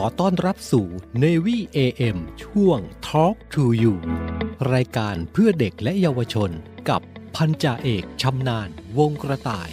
[0.00, 0.86] อต้อนรับสู่
[1.24, 3.94] Navy AM ช่วง Talk to You
[4.72, 6.50] รายการเพื่อเด็กและเยาวชน
[6.88, 7.00] กับ
[7.36, 9.68] พันจ่าเอกชำนาญวงกระต่าย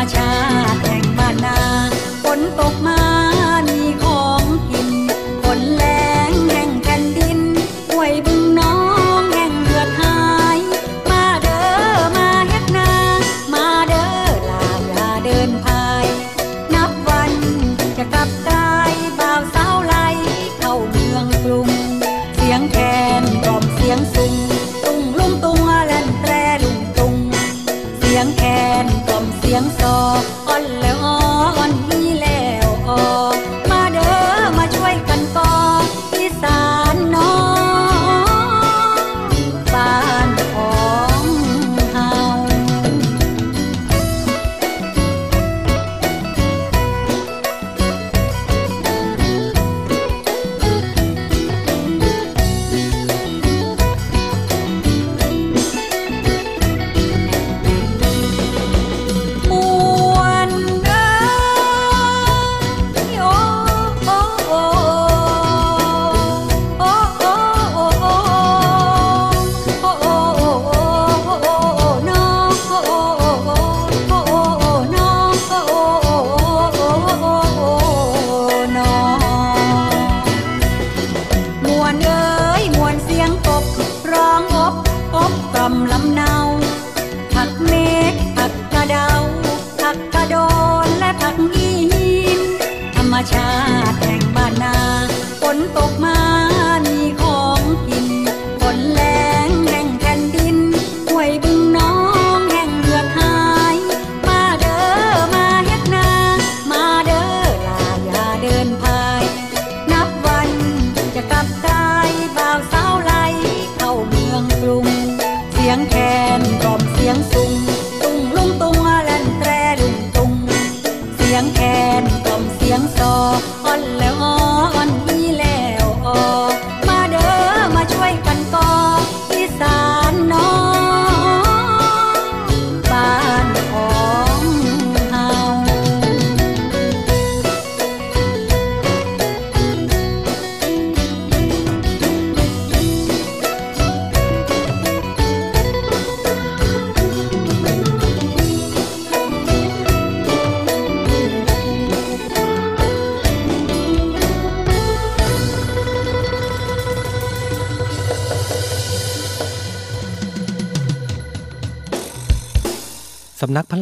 [0.00, 0.49] 大家。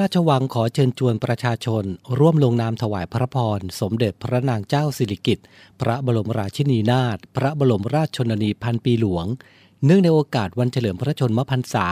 [0.09, 1.85] ราชวังขอเชิญชวนประชาชน
[2.19, 5.47] ร่วมลงนามถวายพระพร สมเด็จพระนางเจ้าสิริกิติ์
[5.81, 9.27] พระบรมราชินีนาถพระบรมราชชนนีพันปีหลวง
[9.85, 11.87] เนื่องในโอกาสวันเฉลิมพระชนมพรรษา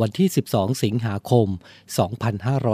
[0.00, 1.48] วันที่ 12 สิงหาคม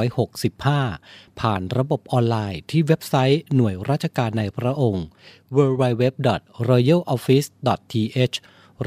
[0.06, 5.04] 2565 ผ่านระบบออนไลน์ที่เว็บไซต์หน่วยราชการในพระองค์
[5.56, 8.36] www.royaloffice.th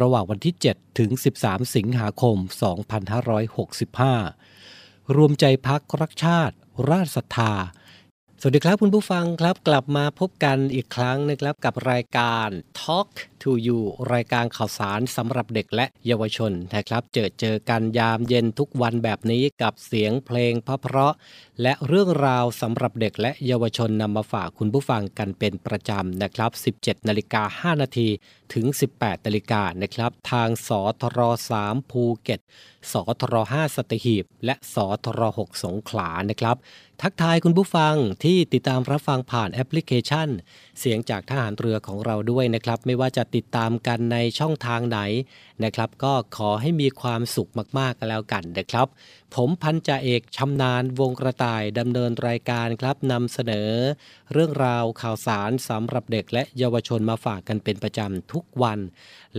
[0.02, 1.10] ระหว่างวันที่ 7 ถึง
[1.42, 2.38] 13 สิงหาคม
[3.74, 4.45] 2565
[5.16, 6.56] รวมใจพักรักชาติ
[6.90, 7.54] ราชศรัทธา
[8.40, 12.50] สวัสดีครับคุณผู้ฟังครับ กลับมาพบกันอีกครั้งนะครับกับรายการ
[12.82, 13.10] Talk
[13.46, 13.80] to You
[14.14, 26.52] รายการข่าวสารสำหรับเด็กและเยาวชนนะครับ เจอเจอกันยามเย็นทุกวันแบบนี้กับเสียงเพลงเพราะๆและเรื่องราวสำหรับเด็กและเยาวชนนำมาฝากคุณผู้ฟังกันเป็นประจำนะครับ
[26.82, 28.08] 17 นาฬิกา 5 นาที
[28.54, 28.66] ถึง
[28.98, 30.70] 18 นาฬิกานะครับ ทางส
[31.02, 31.20] ทร
[31.60, 32.40] 3ภูเก็ต
[32.92, 34.76] สทร5สตหีบ และส
[35.06, 36.56] ทร6สงขลานะครับ
[37.02, 40.30] ทักทายคุณผู้ฟังที่ติดตามรับฟังผ่านแอปพลิเคชัน
[40.80, 45.00] เสียงจากทหารเรือของเราด้วยนะครับ ไม่ว่าจะติดตามกันในช่องทางไหน
[45.64, 47.50] นะครับ ก็ขอให้มีความสุข
[47.80, 48.88] มากๆกันแล้วกันนะครับ
[49.36, 53.72] ผมพันจ่าเอกชำนาญวงกระต่ายดำเนินรายการครับนำเสนอ
[54.34, 58.80] เรื่องราวข่าวสารสำหรับเด็กและเยาวชนมาฝากกันเป็นประจำทุกวัน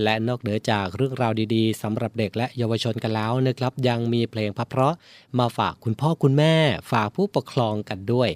[0.03, 4.95] และนอกเหนือจากเรื่องราวดีๆสำหรับเด็กและเยาวชนกันแล้วนะครับ ยังมีเพลงพเพราะ
[5.39, 6.55] มาฝากคุณพ่อคุณแม่
[6.93, 8.31] ฝากผู้ปกครองกันด้วย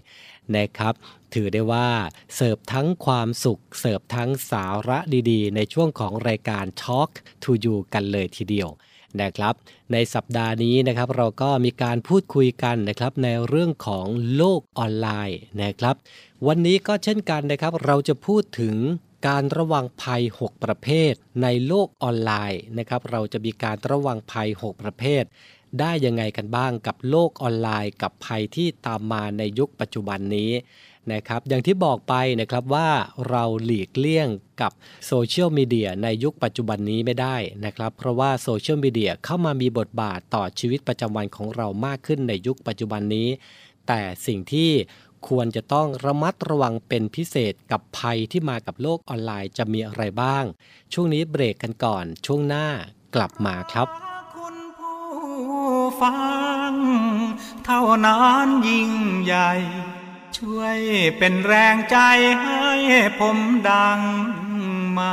[0.57, 0.95] นะครับ
[1.35, 1.89] ถือได้ว่า
[2.35, 4.99] เสิร์ฟทั้งความสุข เสิร์ฟทั้งสาระ
[5.31, 7.11] ดีๆ ในช่วงของรายการ Talk
[7.43, 8.71] to You กันเลยทีเดียว
[9.23, 9.55] นะครับ
[9.93, 14.07] ในสัปดาห์นี้นะครับเราก็มีการพูดคุยกันนะครับในเรื่องของ
[14.37, 15.97] โลกออนไลน์นะครับ
[16.47, 18.77] วันนี้ก็เช่นกันนะครับ เราจะพูดถึง
[19.29, 21.13] การระวังภัย 6 ประเภท
[21.43, 25.25] ในโลกออนไลน์นะครับ เราจะมีการระวังภัย 6 ประเภท
[25.81, 30.51] ได้ยังไงกันบ้างกับโลกออนไลน์ กับภัยที่ตามมาในยุคปัจจุบันนี้
[31.13, 32.89] นะครับอย่างที่บอกไปนะครับว่า
[33.29, 34.29] เราหลีกเลี่ยง
[34.61, 34.73] กับ
[35.07, 43.29] โซเชียลมีเดียในยุคปัจจุบันนี้ไม่ได้นะครับเพราะว่าโซเชียลมีเดียเข้ามามีบทบาทต่อชีวิตประจำวันของเรามากขึ้นในยุคปัจจุบันนี้
[43.89, 44.71] แต่สิ่งที่
[45.29, 50.45] ควรจะต้องระมัดระวังเป็นพิเศษกับภัยที่มากับโลกออนไลน์จะมีอะไรบ้าง
[50.93, 52.67] ช่วงนี้เบรกกันก่อน ช่วงหน้า
[53.15, 53.89] กลับมาครับ
[54.35, 55.01] คุณผู้
[56.01, 56.15] ฟั
[56.71, 56.73] ง
[57.65, 58.93] เท่านั้นยิ่ง
[59.25, 59.51] ใหญ่
[60.41, 60.79] ช่วย
[61.19, 61.99] เป็นแรงใจ
[62.43, 62.71] ให้
[63.19, 64.01] ผมดัง
[64.97, 65.13] มา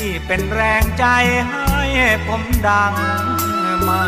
[0.00, 1.04] ที่เป็นแรงใจ
[1.48, 2.94] ให้ผมดัง
[3.86, 4.00] มา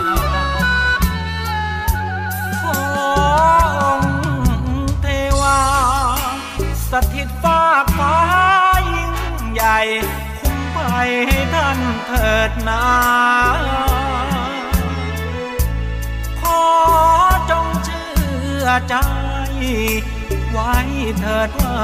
[2.63, 4.01] ของ
[5.03, 5.07] เท
[5.41, 5.61] วา
[6.91, 8.17] สถิตฟ้ากฟ้า
[8.93, 9.15] ยิ่ง
[9.53, 9.79] ใหญ่
[10.41, 12.85] คุ้มภัยให้ท่านเถิดนา
[16.41, 16.63] ขอ
[17.51, 18.11] จงเชื่
[18.63, 18.95] อใจ
[20.51, 20.75] ไว้
[21.21, 21.81] เถิดว่า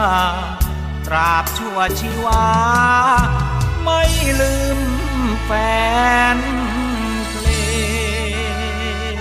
[1.06, 2.44] ตราบชั่วชีวา
[3.90, 4.04] ไม่
[4.40, 4.80] ลืม
[5.44, 5.50] แฟ
[6.36, 6.38] น
[7.30, 7.46] เพล
[9.14, 9.18] ง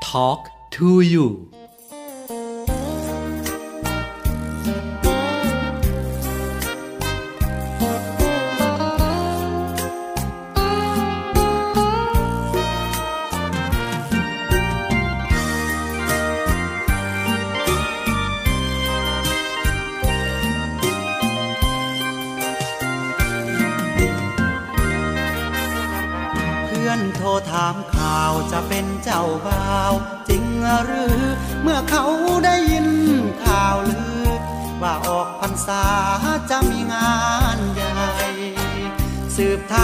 [0.00, 1.49] Talk to you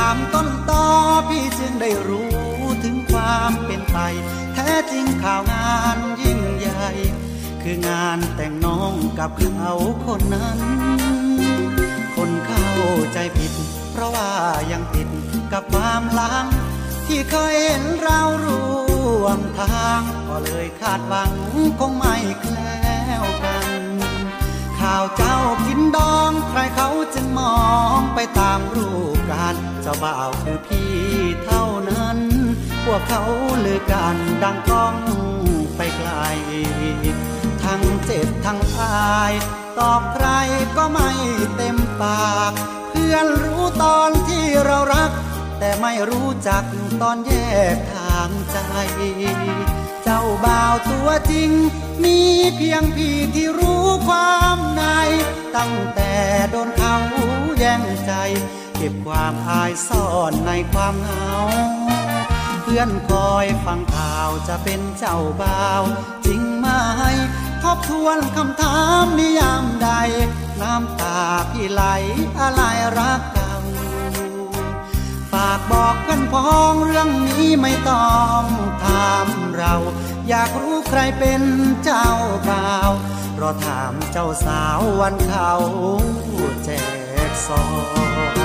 [0.06, 0.84] ามต้นตอ
[1.28, 2.30] พี่จึงได้รู้
[2.84, 3.98] ถึงความเป็นไป
[4.54, 6.88] แท้จริงข่าวงานยิ่งใหญ่
[7.62, 9.72] คืองานแต่งน้องกับเขา
[10.06, 10.58] คนนั้น
[12.16, 12.68] คนเข้า
[13.12, 13.52] ใจผิด
[13.92, 14.30] เพราะว่า
[14.72, 15.08] ยังติด
[15.52, 16.46] กับความลัง
[17.06, 18.66] ที่เคยเห็นเราร่
[19.22, 21.32] วมทาง ก็เลยคาดหวัง
[21.78, 22.80] คงไม่แคล้
[23.22, 23.72] วกัน
[24.80, 25.36] ข่าวเจ้า
[25.66, 27.56] กินดองใครเขาจึงมอ
[27.98, 28.18] งไป
[30.02, 30.94] บ่าวคือพี่
[31.44, 32.18] เท่านั้น
[32.84, 33.22] พวกเขา
[33.64, 34.96] ลือกันดังก้อง
[35.76, 36.10] ไปไกล
[37.64, 39.32] ทั้งเจ็บทั้งอาย
[39.78, 40.26] ตอบใคร
[40.76, 41.10] ก็ไม่
[41.56, 42.52] เต็มปาก
[42.90, 45.10] เพื่อนรู้ตอนที่เรารัก
[45.58, 46.64] แต่ไม่รู้จัก
[47.02, 47.32] ตอนแย
[47.74, 48.58] กทางใจ
[50.04, 51.50] เจ้าบ่าวตัวจริง
[52.04, 52.18] มี
[52.56, 54.82] เพียงพี่ที่รู้ความใน
[55.56, 56.12] ตั้งแต่
[56.50, 56.96] โดนเขา
[57.58, 58.12] แย่งใจ
[58.78, 61.35] เก็บความอายซ่อนในความเหงา
[62.62, 65.83] เพื่อนคอยฟังข่าวจะเป็นเจ้าบ่าว
[66.26, 66.68] จริงไหม
[67.62, 69.88] ทบทวนคำถามนิยามใด
[70.61, 71.18] น้ำตา
[71.50, 71.83] พี่ไหล
[72.40, 72.62] อะไร
[72.99, 73.54] รักเก่า
[75.33, 78.42] ฝากบอกเพื่อนพ้องเรื่องนี้ไม่ต้อง
[78.85, 79.75] ถามเรา
[80.28, 81.42] อยากรู้ใครเป็น
[81.85, 82.09] เจ้า
[82.49, 82.90] บ่าว
[83.40, 85.52] รอถามเจ้าสาววันเขา
[86.64, 86.68] แจ
[87.28, 87.62] กซอ
[88.35, 88.35] ง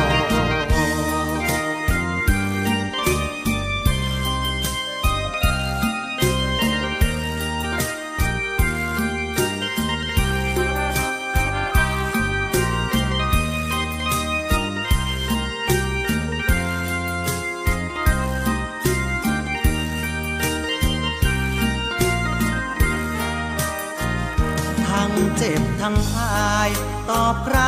[25.81, 26.71] ทั้งอาย
[27.09, 27.59] ตอบใคร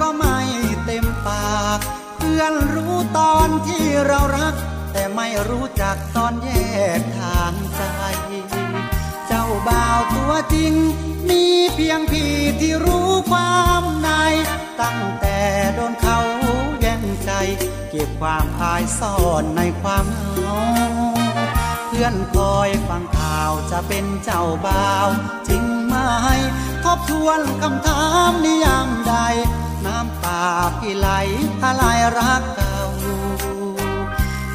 [0.00, 0.38] ก็ไม่
[0.84, 1.78] เต็มปาก
[2.16, 4.54] เพื่อนรู้ตอนที่เรารัก
[4.92, 6.50] แต่ไม่รู้จักตอนแย
[6.98, 7.82] กทางใจ
[9.26, 10.72] เจ้าบ่าวตัวจริง
[11.28, 14.08] มีเพียงพี่ที่รู้ความใน
[14.80, 15.38] ตั้งแต่
[15.74, 16.18] โดนเขา
[16.80, 17.30] แย่งใจ
[17.90, 20.60] เก็บความอายซ่อนในความเหงา
[21.88, 25.08] เพื่อนคอยฟังข่าวจะเป็นเจ้าบ่าว
[25.48, 25.96] จริงไหม
[26.84, 29.14] ทบทวนคำถามนิยามใด
[29.86, 30.42] น้ำตา
[30.78, 31.08] พี่ไหล
[31.64, 31.82] อะไร
[32.18, 32.78] รักเก่า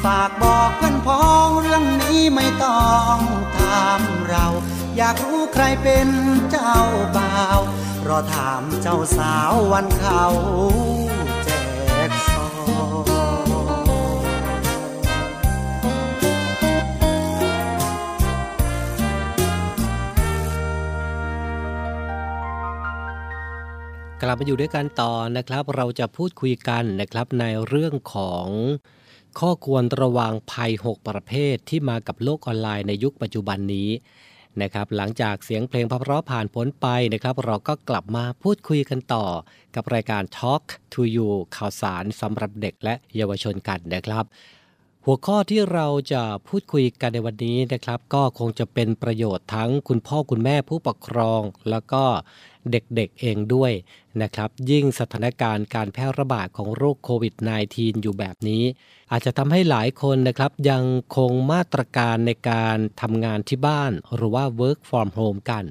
[0.04, 3.18] ฝากบอกเพื่อนพ้องเรื่องนี้ไม่ต้อง
[3.56, 4.46] ถามเรา
[4.96, 6.08] อยากรู้ใครเป็น
[6.50, 6.76] เจ้า
[7.16, 7.60] บ่าว
[8.08, 10.24] รอถามเจ้าสาววันเขา
[24.22, 28.46] กลับมาอยู่ด้วยกันต่อนะครับ เราจะพูดคุยกันนะครับในเรื่องของ
[29.40, 33.90] ข้อควรระวังภัย 6 ประเภทที่มากับโลกออนไลน์ในยุคปัจจุบันนี้
[34.62, 39.26] นะครับ หลังจากเสียงเพลงพเพราะผ่านพ้นไปนะครับ เราก็กลับมาพูดคุยกันต่อ
[39.74, 44.24] กับรายการ Talk to You ข่าวสารสำหรับเด็กและเยาวชนกันนะครับ
[45.04, 52.04] หัวข้อที่เราจะพูดคุยกันในวันนี้นะครับ ก็คงจะเป็นประโยชน์ทั้งคุณพ่อคุณแม่ผู้ปกครอง แล้วก็
[52.72, 53.72] เด็กๆเองด้วย
[54.22, 57.34] นะครับยิ่งสถานการณ์การแพร่ระบาดของโรคโควิด
[57.68, 58.62] -19 อยู่แบบนี้
[59.10, 60.84] อาจจะทำให้หลายคนนะครับยัง
[61.16, 65.64] คงมาตรการในการทำงานที่บ้าน หรือว่า work from home กัน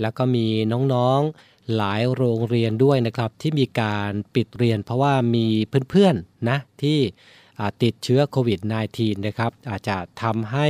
[0.00, 0.46] แล้วก็มี
[0.94, 5.46] น้องๆหลายโรงเรียนด้วยนะครับที่มีการปิดเรียน เพราะว่ามี
[5.90, 6.98] เพื่อนๆนะที่
[7.82, 8.60] ติดเชื้อโควิด
[8.92, 10.68] -19 นะครับอาจจะทำให้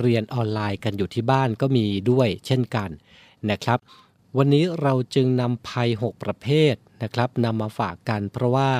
[0.00, 2.90] เรียนออนไลน์กันอยู่ที่บ้านก็มีด้วยเช่นกัน
[3.50, 3.78] นะครับ
[4.38, 8.70] วันนี้เราจึงนำภัย 6 ประเภทนะครับนำมาฝากกัน เพราะว่า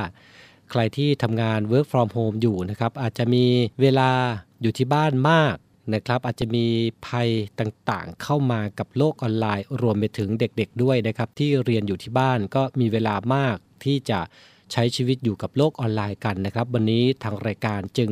[0.71, 3.45] ใครที่ทำงาน work from home อยู่นะครับ อาจจะมี
[3.81, 4.11] เวลา
[4.62, 5.55] อยู่ที่บ้านมาก
[5.95, 6.66] นะครับ อาจจะมี
[7.07, 7.29] ภัย
[7.61, 14.21] ต่างๆ เข้ามากับโลกออนไลน์ รวมไปถึงเด็กๆด้วยนะครับ ที่เรียนอยู่ที่บ้านก็มีเวลามากที่จะ
[14.73, 18.11] ใช้ชีวิตอยู่กับโลกออนไลน์กันนะครับ วันนี้ทางรายการจึง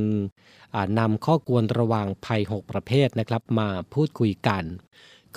[0.98, 4.64] นำข้อควรระวังภัย 6 ประเภทนะครับ มาพูดคุยกัน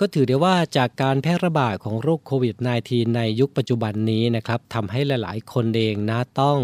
[0.02, 2.56] ็ถือได้ว่าจากการแพร่ระบาดของโรคโควิด
[2.86, 6.58] -19 ในยุคปัจจุบันนี้นะครับทำให้หลาย ๆ คนเองนะต้อง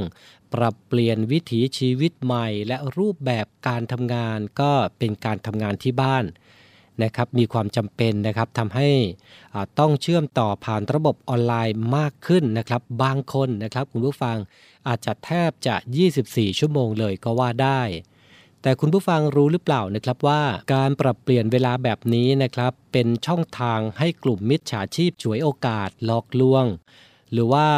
[0.55, 6.25] ปรับเปลี่ยนวิถีชีวิตใหม่ และรูปแบบการทำงานก็เป็นการทำงานที่บ้าน
[7.03, 8.88] นะครับมีความจำเป็นนะครับทำให้
[9.55, 14.37] อ่าต้องเชื่อมต่อผ่านระบบออนไลน์มากขึ้นนะครับ บางคนนะครับคุณผู้ฟัง
[14.88, 15.77] อาจจะแทบจะ
[16.16, 17.83] 24 ชั่วโมงเลยก็ว่าได้
[18.66, 20.42] แต่คุณผู้ฟังรู้หรือเปล่านะครับว่า
[20.74, 26.64] การปรับเปลี่ยนเวลาแบบนี้นะครับ เป็นช่องทางให้กลุ่มมิจฉาชีพฉวยโอกาสหลอกลวง
[27.33, 27.68] หรือว่า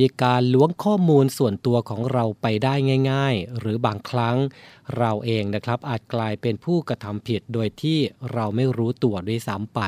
[0.00, 2.74] มีการล้วงข้อมูลส่วนตัวของเราไปได้
[3.10, 4.36] ง่าย ๆ หรือบางครั้ง
[4.98, 7.98] เราเองนะครับ อาจกลายเป็นผู้กระทำผิดโดยที่
[8.32, 9.80] เราไม่รู้ตัวด้วยซ้ำไป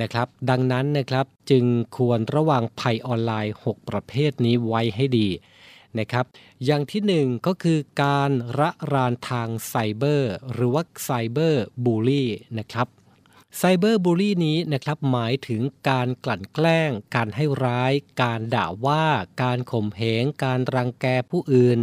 [0.00, 1.64] นะครับ ดังนั้นนะครับจึง
[1.96, 5.28] ควรระวังภัยออนไลน์ 6 ประเภทนี้ไว้ให้ดี
[5.98, 6.24] นะครับ
[6.64, 12.28] อย่างที่หนึ่งก็คือการระรานทางไซเบอร์ หรือว่าไซเบอร์บูลลี่
[12.58, 12.88] นะครับ
[13.58, 19.06] ไซเบอร์บูลลี่นี้นะครับหมายถึงการกลั่นแกล้ง การให้ร้าย การด่าว่า
[19.42, 21.78] การข่มเหง การรังแกผู้อื่น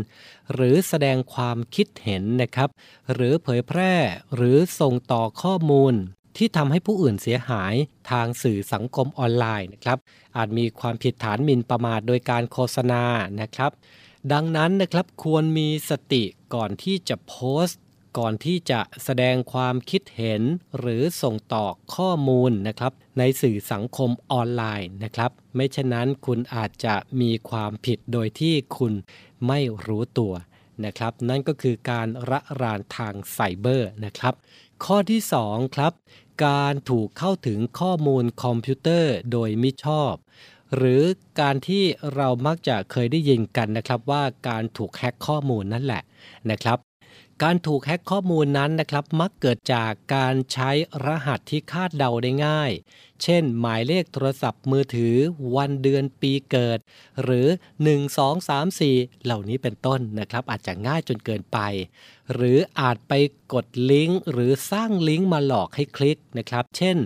[0.54, 2.70] หรือแสดงความคิดเห็นนะครับ
[3.14, 3.94] หรือเผยแพร่
[4.36, 5.94] หรือส่งต่อข้อมูล
[6.38, 7.74] ที่ทำให้ผู้อื่นเสียหาย
[8.12, 9.98] ทางสื่อสังคมออนไลน์นะครับ
[10.38, 13.04] อาจมีความผิดฐานหมิ่นประมาทโดยการโฆษณา
[13.42, 13.72] นะครับ
[14.34, 16.24] ดังนั้นนะครับควรมีสติ
[16.56, 17.82] ก่อนที่จะโพสต์
[18.18, 20.42] ก่อนที่จะแสดงความคิดเห็น
[20.80, 28.94] หรือส่งต่อข้อมูลนะครับ ในสื่อสังคมออนไลน์นะครับ ไม่เช่นนั้นคุณอาจจะมีความผิดโดยที่คุณ
[29.48, 30.34] ไม่รู้ตัว
[30.86, 34.34] นะครับ นั่นก็คือการระรานทางไซเบอร์นะครับ
[34.86, 35.94] ข้อที่2ครับ
[36.46, 40.14] การถูกเข้าถึงข้อมูลคอมพิวเตอร์โดยมิชอบ
[40.76, 41.04] หรือ
[41.40, 41.84] การที่
[42.16, 46.02] เรามักจะเคยได้ยินกันนะครับว่าการถูกแฮ็กข้อมูลนั่นแหละ
[46.52, 46.80] นะครับ
[47.44, 50.70] การถูกแฮ็กข้อมูลนั้นนะครับ มักเกิดจากการใช้
[51.06, 52.72] รหัสที่คาดเดาได้ง่าย
[53.24, 55.16] เช่น หมายเลขโทรศัพท์มือถือ
[55.56, 56.80] วันเดือนปีเกิด
[57.24, 57.48] หรือ
[57.84, 61.60] 1 2 3 4 เหล่านี้เป็นต้นนะครับ อาจจะง่ายจนเกินไป
[62.34, 63.14] หรืออาจไป
[63.54, 66.98] กดลิงก์หรือสร้างลิงก์มาหลอกให้คลิกนะครับ เช่น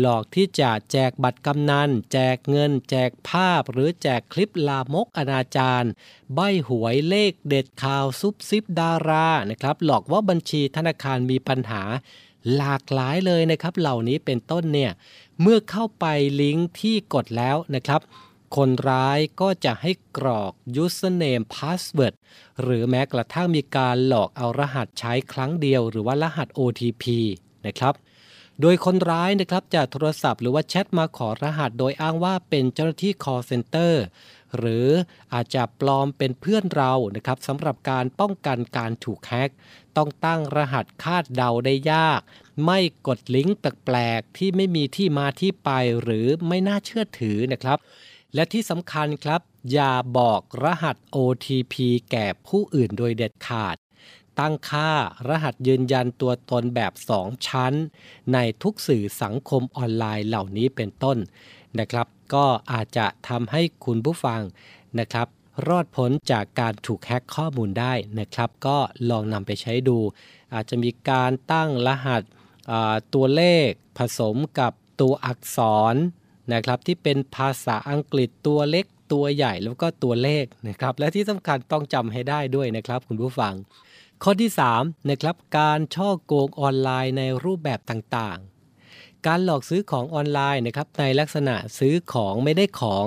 [0.00, 5.88] หลอกที่จะแจกบัตรกำนัน แจกเงิน แจกภาพ หรือแจกคลิปลามกอนาจาร
[6.34, 11.82] ใบหวยเลขเด็ดข่าวซุบซิบดารานะครับ หลอกว่าบัญชีธนาคารมีปัญหา
[12.56, 14.92] หลากหลายเลยนะครับ เหล่านี้เป็นต้นเนี่ย
[15.40, 16.06] เมื่อเข้าไป
[16.40, 18.00] ลิงก์ที่กดแล้วนะครับ
[18.56, 22.14] คนร้ายก็จะให้กรอก username password
[22.62, 27.04] หรือแม้กระทั่งมีการหลอกเอารหัสใช้ครั้งเดียว หรือว่ารหัส OTP
[27.66, 27.94] นะครับ
[28.60, 33.94] โดยคนร้ายนะครับจะโทรศัพท์หรือว่าแชทมาขอรหัส โดยอ้างว่าเป็นเจ้าหน้าที่ call center
[34.58, 34.88] หรือ
[35.32, 39.50] อาจจะปลอมเป็นเพื่อนเรานะครับสำหรับการป้องกันการถูกแฮ็ก
[39.96, 42.20] ต้องตั้งรหัสคาดเดาได้ยาก
[42.64, 45.70] ไม่กดลิงก์แปลกๆ ที่ไม่มีที่มาที่ไป
[46.02, 47.78] หรือไม่น่าเชื่อถือนะครับ
[48.34, 49.40] และที่สำคัญครับ
[49.72, 51.74] อย่าบอกรหัส OTP
[52.10, 53.76] แก่ผู้อื่นโดยเด็ดขาด
[54.40, 54.90] ตั้งค่า
[55.28, 57.72] รหัสยืนยันตัวตนแบบ 2 ชั้น
[58.32, 61.18] ในทุกสื่อสังคมออนไลน์เหล่านี้เป็นต้น
[61.78, 64.40] นะครับ ก็อาจจะทำให้คุณผู้ฟัง
[65.00, 65.26] นะครับ
[65.68, 68.78] รอดพ้นจากการถูกแฮ็กข้อมูลได้นะครับ ก็
[69.10, 69.98] ลองนำไปใช้ดู
[70.54, 72.22] อาจจะมีการตั้งรหัส
[73.14, 75.58] ตัวเลขผสมกับตัวอักษ
[75.92, 75.94] ร
[76.52, 83.54] นะครับที่เป็นภาษาอังกฤษตัวเล็กตัวใหญ่แล้วก็ตัวเลขนะครับ และที่สำคัญต้องจำให้ได้ด้วยนะครับ คุณผู้ฟัง
[84.22, 84.50] ข้อที่
[84.80, 93.06] 3นะครับการช่อโกงออนไลน์ในรูปแบบต่างๆ การหลอกซื้อของออนไลน์นะครับในลักษณะซื้อของไม่ได้ของ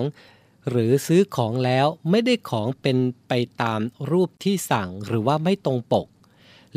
[0.70, 2.98] หรือซื้อของแล้วไม่ได้ของเป็น
[3.28, 3.80] ไปตาม
[4.12, 6.08] รูปที่สั่งหรือว่าไม่ตรงปก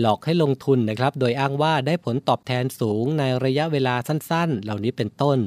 [0.01, 5.39] หลอกให้ลงทุนนะครับ โดยอ้างว่าได้ผลตอบแทนสูงในระยะเวลาสั้นๆ เหล่านี้เป็นต้น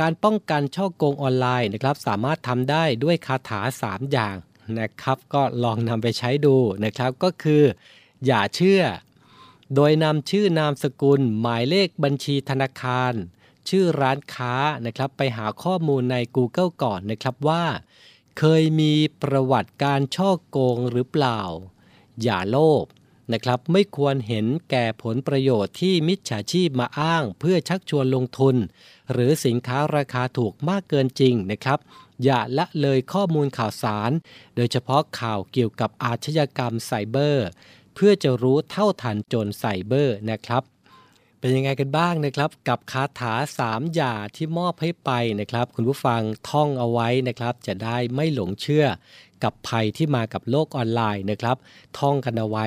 [0.00, 4.36] การป้องกันช่อโกงออนไลน์นะครับสามารถทำได้ด้วยคาถา 3 อย่าง
[4.80, 7.62] นะครับก็ลองนำไปใช้ดูนะครับก็คือ
[8.26, 8.82] อย่าเชื่อ
[9.74, 13.12] โดยนำชื่อนามสกุล หมายเลขบัญชีธนาคาร
[13.68, 14.54] ชื่อร้านค้า
[14.86, 17.64] นะครับไปหาข้อมูลใน Google ก่อนนะครับว่า
[18.38, 21.40] เคยมีประวัติการฉ้อโกงหรือเปล่า
[22.22, 22.84] อย่าโลภ
[23.32, 28.56] นะครับไม่ควรเห็นแก่ผลประโยชน์ที่มิจฉาชีพมาอ้าง เพื่อชักชวนลงทุน
[29.12, 31.78] หรือสินค้าราคาถูกมากเกินจริงนะครับ
[32.24, 34.10] อย่าละเลยข้อมูลข่าวสาร
[34.56, 37.46] โดยเฉพาะข่าวเกี่ยวกับอาชญากรรมไซเบอร์
[37.94, 40.62] เพื่อจะรู้เท่าทันโจรไซเบอร์นะครับ
[41.40, 48.86] เป็นยังไงกันบ้างนะครับ กับคาถา3อย่าที่มอบให้ไปนะครับ คุณผู้ฟังท่องเอาไว้นะครับ จะได้ไม่หลงเชื่อ
[49.44, 51.56] กับภัยที่มากับโลกออนไลน์นะครับ
[51.98, 52.66] ท่องกันเอาไว้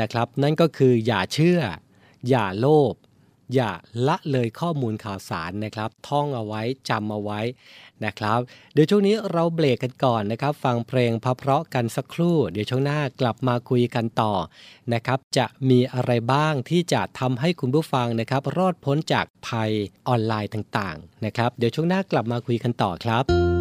[0.00, 1.60] นะครับ นั่นก็คืออย่าเชื่อ
[2.28, 2.94] อย่าโลภ
[3.54, 3.70] อย่า
[4.08, 7.40] ละเลยข้อมูลข่าวสารนะครับ ท่องเอาไว้จำเอาไว้
[8.04, 8.40] นะครับ
[8.72, 14.32] เดี๋ยวช่วงนี้เราเบรกกันก่อนนะครับ ฟังเพลงพเพราะกันสักครู่ เดี๋ยวช่วงหน้ากลับมาคุยกันต่อ
[14.94, 19.70] นะครับ จะมีอะไรบ้างที่จะทำให้คุณผู้ฟังนะครับ รอดพ้นจากภัย
[20.08, 23.51] ออนไลน์ต่างๆนะครับ เดี๋ยวช่วงหน้ากลับมาคุยกันต่อครับ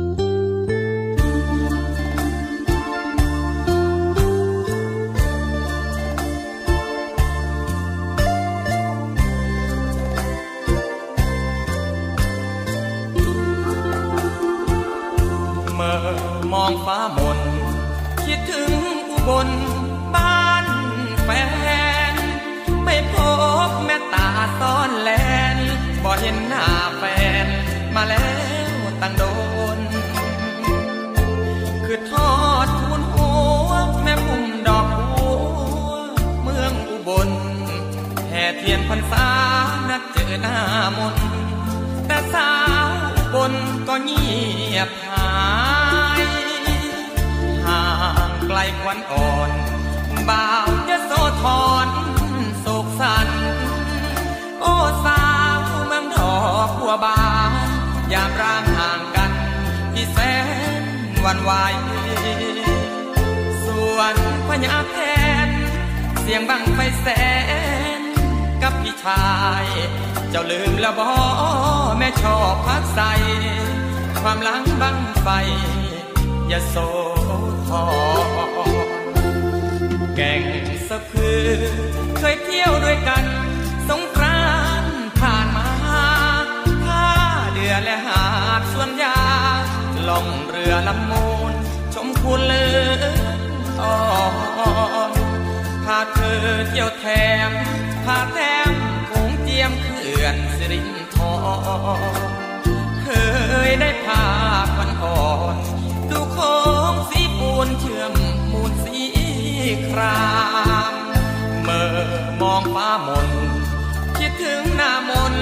[114.40, 115.36] ถึงหน้ามน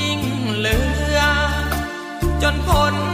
[0.00, 0.20] ยิ่ง
[0.56, 0.78] เหลื
[1.16, 1.18] อ
[2.42, 3.07] จนพ้น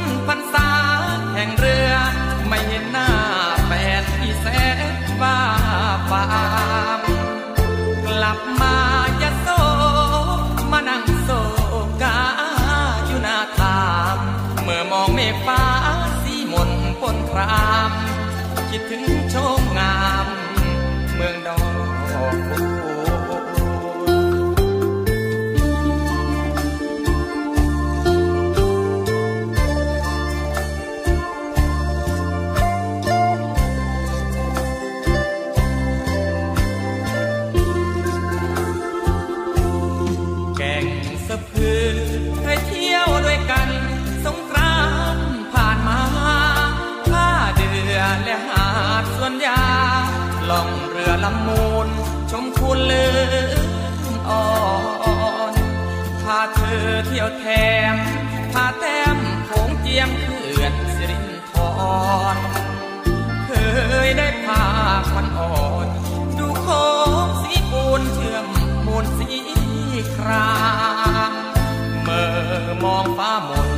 [57.25, 57.47] ยวแถ
[57.95, 57.97] ม
[58.53, 61.53] พาแต้มโขงเจียมเขื่อนสิรินท
[62.35, 62.37] ร
[63.47, 63.51] เค
[64.07, 64.65] ยได้พา
[65.11, 65.57] ขันอ่อ
[65.87, 65.89] น
[66.39, 66.67] ดูโค
[67.25, 68.47] งสีปูนเชื่อม
[68.87, 69.31] มูลสี
[70.17, 70.53] ครา
[71.31, 71.33] ม
[72.03, 73.74] เมื่อมองฟ้ามน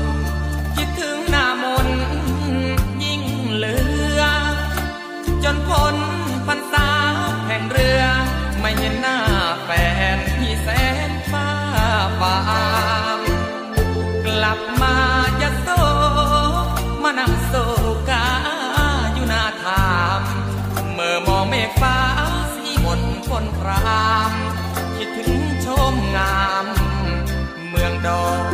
[25.07, 26.67] ดถึงชมงาม
[27.69, 28.47] เมืองดอก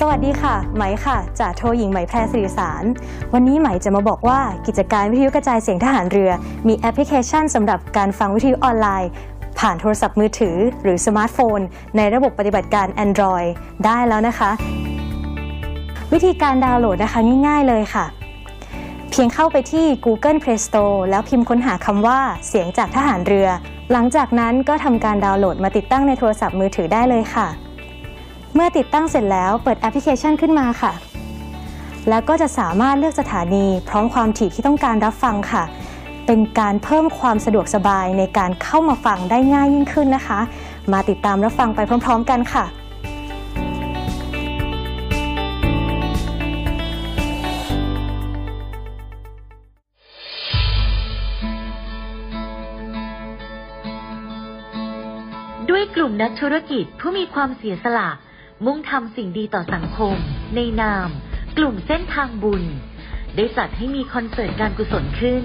[0.00, 2.84] สวัสดีค่ะ ไหมค่ะจากโทหญิงไหมแพรสิริสาร
[3.32, 6.30] วันนี้ไหมจะมาบอกว่ากิจการวิทยุกระจายเสียงทหารเรือ
[6.68, 9.10] มีแอปพลิเคชันสำหรับการฟังวิทยุออนไลน์
[9.58, 11.60] ผ่านโทรศัพท์มือถือหรือสมาร์ทโฟน
[11.96, 13.48] ในระบบปฏิบัติการ Android
[13.84, 14.50] ได้แล้วนะคะ
[16.12, 18.06] วิธีการดาวน์โหลดนะคะง่ายๆเลยค่ะ
[19.10, 23.48] เพียงเข้าไปที่ Google Play Store แล้วพิมพ์ค้นหาคำว่าเสียงจากทหารเรือ
[23.92, 27.46] หลังจากนั้นก็ทำการดาวน์โหลดมาติดตั้งในโทรศัพท์มือถือได้เลยค่ะ
[28.54, 30.92] เมื่อติดตั้งเสร็จแล้วเปิดแอปพลิเคชันขึ้นมาค่ะ
[32.08, 35.64] แล้วก็จะสามารถเลือกสถานี พร้อมความถี่ที่ต้องการรับฟังค่ะ
[36.26, 40.40] เป็นการเพิ่มความสะดวกสบายในการเข้ามาฟังได้ง่ายยิ่งขึ้นนะคะ
[40.92, 42.66] มาติดตามรับฟังไปพร้อม ๆ กันค่ะ
[55.70, 58.08] ด้วยกลุ่มนักธุรกิจผู้มีความเสียสละ
[58.64, 60.14] มุ่งทำสิ่งดีต่อสังคม
[60.54, 61.08] ในนาม
[61.58, 62.64] กลุ่มเส้นทางบุญ
[63.36, 65.44] ได้จัดให้มีคอนเสิร์ตการกุศลขึ้น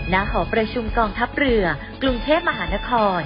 [0.13, 1.63] ณหอประชุมกองทัพเรือ
[2.01, 3.21] กรุงเทพมหานคร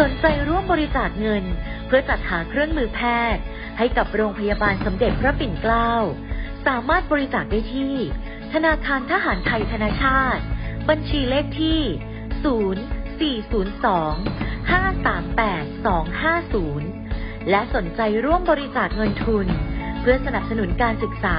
[0.00, 1.44] สนใจร่วมบริจาคเงิน
[1.86, 3.00] เพื่อจัดหาเครื่องมือแพ
[3.34, 3.42] ทย์
[3.78, 5.92] ให้กับโรงพยาบาลสมเด็จพระปิ่นเกล้า
[6.66, 7.94] สามารถบริจาคได้ที่
[8.52, 10.42] ธนาคารทหารไทยธนาชาติ
[10.88, 11.80] บัญชีเลขที่
[13.42, 13.44] 0402
[14.70, 15.86] 538
[16.86, 19.46] 250 และสนใจร่วมบริจาคเงินทุน
[20.00, 21.38] เพื่อสนับสนุนการศึกษา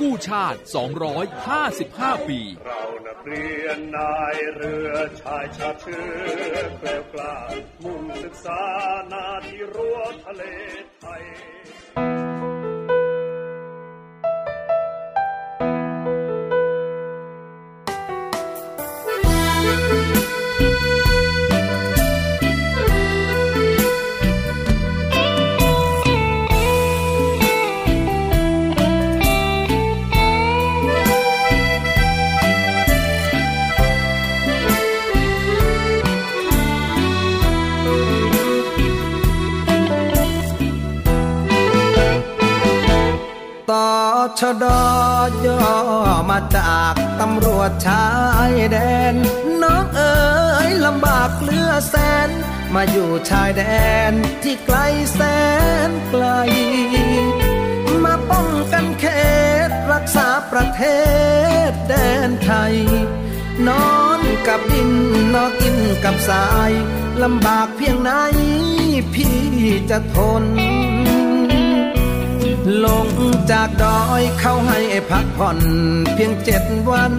[0.00, 0.58] กู้ชาติ
[1.44, 7.36] 255 ปี เรานักเรียนนายเรือชายชาเชื้อแกล้วกล้า
[7.82, 8.62] มุ่งศึกษา
[9.12, 10.42] นาที่รั้วทะเล
[10.98, 11.22] ไทย
[44.46, 44.48] อ
[45.46, 45.64] ย่อ
[46.30, 48.06] มาจากตำรวจชา
[48.50, 48.78] ยแด
[49.12, 49.14] น
[49.62, 50.16] น้องเอ๋
[50.68, 51.94] ยลำบากเลือแส
[52.28, 52.30] น
[52.74, 53.62] มาอยู่ชายแด
[54.10, 54.78] นที่ไกล
[55.14, 55.20] แส
[55.88, 56.24] นไกล
[58.04, 59.04] มาป้องกันเข
[59.68, 60.82] ตรักษาประเท
[61.70, 61.94] ศแด
[62.28, 62.74] นไทย
[63.68, 64.90] นอนกับดิน
[65.34, 66.72] นอนกินกับสาย
[67.22, 68.10] ลำบากเพียงไหน
[69.14, 69.38] พี่
[69.90, 70.44] จะทน
[73.50, 75.58] จากดอยเข้าให้พักผ่อน
[76.14, 77.14] เพียงเจ็ดวัน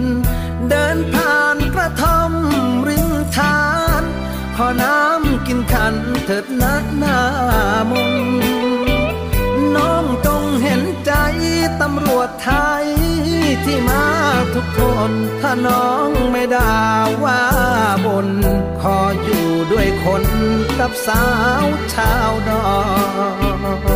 [0.68, 2.32] เดินผ่านกระท่อม
[2.88, 3.60] ริมทา
[4.00, 4.02] น
[4.56, 5.94] ขอน้ำกินขัน
[6.26, 7.18] เถิดนะหน้า
[7.90, 8.14] มุน
[9.76, 11.12] น้องจงเห็นใจ
[11.80, 12.50] ตำรวจไท
[12.82, 12.86] ย
[13.64, 14.04] ที่มา
[14.54, 14.80] ทุกค
[15.10, 16.74] นถ้าน้องไม่ด่า
[17.24, 17.42] ว่า
[18.06, 18.28] บน
[18.80, 20.24] ขออยู่ด้วยคน
[20.78, 21.24] กับสา
[21.64, 22.68] วชาวดอ
[23.86, 23.87] ย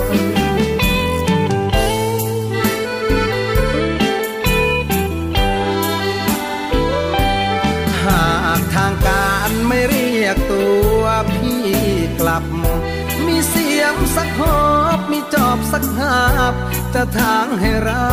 [14.17, 14.61] สักหอ
[14.97, 16.17] บมีจอบสักหา
[16.53, 16.55] บ
[16.95, 18.07] จะทางให้รา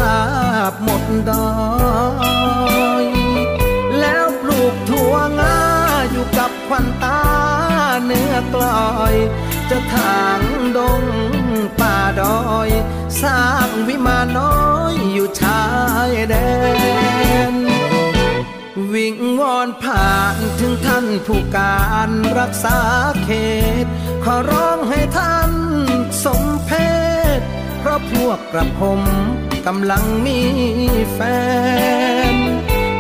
[0.72, 1.50] บหมดดอ
[3.04, 3.06] ย
[4.00, 5.60] แล้วปลูกถั่วงา
[6.12, 7.22] อยู่กับควันตา
[8.06, 8.64] เนื้อกล
[8.97, 9.16] อย
[9.70, 10.41] จะทาง
[10.78, 11.04] ดง
[11.80, 12.70] ป่าดอย
[13.22, 14.58] สร้างวิมานน้อ
[14.91, 15.64] ยอยู่ชา
[16.10, 16.36] ยแด
[17.52, 17.54] น
[18.93, 22.78] วิงวอนผ่านถึงท่านผู้การรักษา
[23.24, 23.30] เข
[23.84, 23.86] ต
[24.24, 25.52] ขอร้องให้ท่าน
[26.24, 26.72] สมเพ
[27.38, 27.40] ศ
[27.80, 29.02] เพราะพวกกระผม
[29.66, 30.40] กำลังมี
[31.14, 31.20] แฟ
[32.34, 32.36] น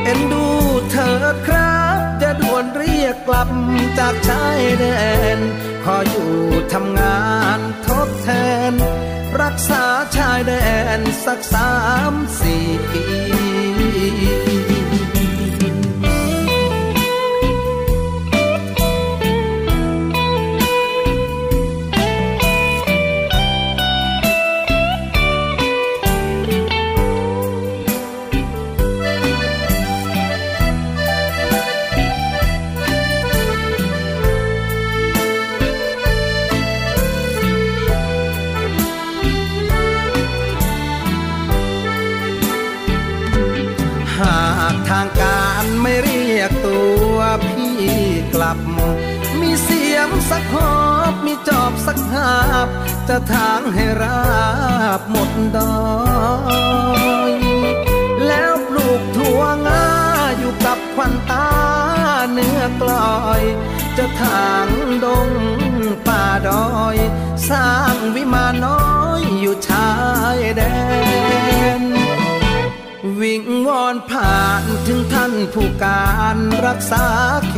[0.03, 0.45] เอ็นดู
[0.91, 3.49] เถิดครับจะด่วนเรียกกลับ
[3.99, 4.85] จากชายแด
[5.37, 5.39] น
[5.83, 6.31] ขออยู่
[6.73, 7.21] ทำงา
[7.57, 8.29] นทดแท
[8.71, 8.73] น
[9.41, 9.83] รักษา
[10.15, 10.53] ชายแด
[10.97, 11.71] นสักสา
[12.11, 13.03] มสี่ปี
[50.53, 50.71] หอ
[51.11, 52.33] บมีจอบสักหา
[52.65, 52.67] บ
[53.09, 54.21] จะทางให้รา
[54.99, 55.79] บหมดดอ
[57.31, 57.33] ย
[58.27, 59.85] แล้วปลูกถั่วงา
[60.37, 61.49] อยู่กับควันตา
[62.31, 62.91] เนื้อกล
[63.21, 63.43] อย
[63.97, 64.67] จะทาง
[65.05, 65.29] ดง
[66.07, 66.97] ป่าดอย
[67.49, 68.83] สร้างวิมานน้อ
[69.19, 69.91] ยอยู่ชา
[70.37, 70.63] ยแด
[71.79, 71.81] น
[73.19, 77.05] วิงวอนผ่านถึงท่านผู้การรักษา
[77.51, 77.57] เข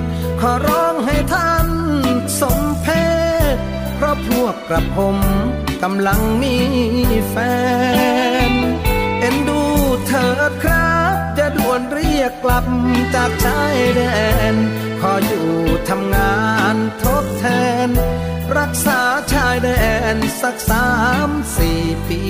[0.00, 0.02] ต
[0.40, 1.57] ขอร้องให้ท่าน
[2.40, 2.86] สมเพ
[3.54, 3.56] ศ
[3.96, 5.18] เพราะพวกกระผม
[5.82, 6.56] กำลังมี
[7.30, 7.36] แฟ
[8.50, 8.52] น
[9.20, 9.62] เอ็นดู
[10.06, 12.66] เถิดครับจะด่วนเรียกกลับ
[13.14, 14.02] จากชายแด
[14.52, 14.54] น
[15.00, 15.48] ขออยู่
[15.88, 16.38] ทำงา
[16.74, 17.44] นทดแท
[17.86, 17.88] น
[18.58, 19.00] รักษา
[19.32, 19.68] ชายแด
[20.14, 20.88] นสักสา
[21.28, 22.22] มสี่ปี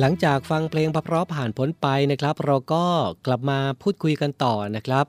[0.00, 2.84] หลังจากฟังเพลงเพราะผ่านพ้นไปนะครับ เราก็
[3.26, 5.06] กลับมาพูดคุยกันต่อนะครับ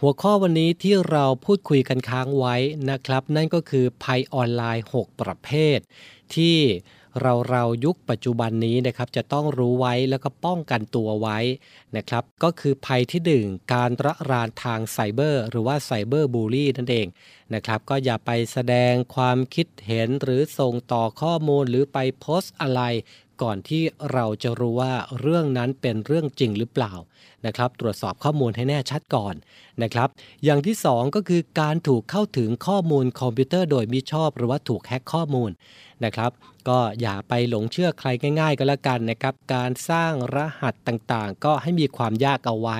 [0.00, 2.56] หัวข้อวันนี้ที่เราพูดคุยกันค้างไว้
[2.90, 5.78] นะครับ นั่นก็คือภัยออนไลน์ 6 ประเภท
[6.34, 6.56] ที่
[7.20, 11.38] เราเรายุคปัจจุบันนี้นะครับจะต้องรู้ไว้แล้วก็ป้องกันตัวไว้
[11.96, 17.06] นะครับ ก็คือภัยที่หนึ่งการระรานทางไซเบอร์ หรือว่าไซเบอร์บูลลี่นั่นเอง
[17.54, 22.82] นะครับ ก็อย่าไปแสดงความคิดเห็นหรือส่งต่อข้อมูลหรือไปโพสต์อะไร
[23.42, 23.82] ก่อนที่
[24.12, 26.92] เราจะรู้ว่าเรื่องนั้นเป็นเรื่องจริงหรือเปล่า
[27.46, 29.34] นะครับ ตรวจสอบข้อมูลให้แน่ชัดก่อน
[29.82, 30.08] นะครับ
[30.44, 35.50] อย่างที่สองก็คือการถูกเข้าถึงข้อมูลคอมพิวเตอร์โดยมิชอบ หรือว่าถูกแฮ็กข้อมูล
[36.04, 36.30] นะครับ
[36.68, 38.08] ก็อย่าไปหลงเชื่อใคร
[38.40, 42.78] ง่ายๆ ก็แล้วกันนะครับ การสร้างรหัสต่างๆ ก็ให้มีความยากเอาไว้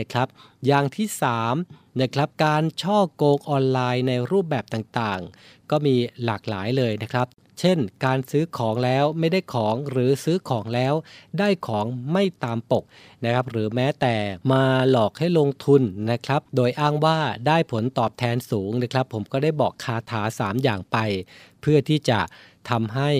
[0.00, 0.28] นะครับ
[0.66, 1.06] อย่างที่
[1.54, 5.94] 3 นะครับ การช่อโกงออนไลน์ในรูปแบบต่างๆ ก็มี
[6.24, 7.28] หลากหลายเลยนะครับ
[7.60, 10.94] เช่น การซื้อของแล้วไม่ได้ของหรือซื้อของแล้ว
[11.38, 12.84] ได้ของไม่ตามปก
[13.24, 14.14] นะครับ หรือแม้แต่
[14.52, 20.96] มาหลอกให้ลงทุนนะครับ โดยอ้างว่าได้ผลตอบแทนสูงนะครับ ผมก็ได้บอกคาถา 3 อย่างไป
[21.60, 22.20] เพื่อที่จะ
[22.70, 23.10] ทำให้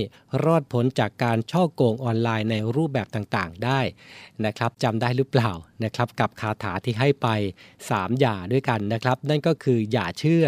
[0.45, 3.81] รอดพ้นจากการช่อโกงออนไลน์ในรูปแบบต่างๆได้
[4.47, 5.51] นะครับจำได้หรือเปล่า
[5.85, 7.29] นะครับ กับคาถาที่ให้ไป
[7.79, 10.47] 3 อย่าด้วยกันนะครับ นั่นก็คืออย่าเชื่อ